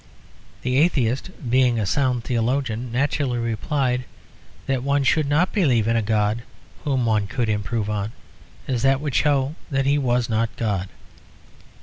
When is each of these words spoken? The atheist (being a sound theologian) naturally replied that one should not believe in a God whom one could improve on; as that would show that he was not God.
The 0.63 0.77
atheist 0.79 1.29
(being 1.47 1.79
a 1.79 1.85
sound 1.85 2.23
theologian) 2.23 2.91
naturally 2.91 3.37
replied 3.37 4.05
that 4.65 4.81
one 4.81 5.03
should 5.03 5.27
not 5.29 5.53
believe 5.53 5.87
in 5.87 5.95
a 5.95 6.01
God 6.01 6.41
whom 6.83 7.05
one 7.05 7.27
could 7.27 7.49
improve 7.49 7.87
on; 7.87 8.11
as 8.67 8.81
that 8.81 8.99
would 8.99 9.13
show 9.13 9.53
that 9.69 9.85
he 9.85 9.99
was 9.99 10.27
not 10.27 10.49
God. 10.57 10.89